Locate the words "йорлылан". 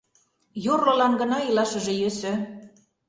0.65-1.13